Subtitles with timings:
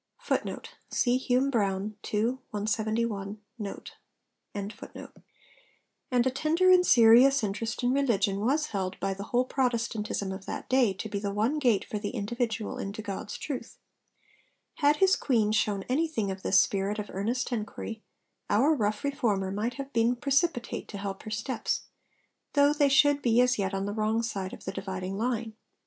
[0.31, 1.55] And a tender
[6.71, 11.07] and serious interest in religion was held by the whole Protestantism of that day to
[11.07, 13.77] be the one gate for the individual into 'God's truth.'
[14.77, 18.01] Had his Queen shown anything of this spirit of earnest enquiry,
[18.49, 21.83] our rough Reformer might have been precipitate to help her steps,
[22.53, 25.53] though they should be as yet on the wrong side of the dividing line.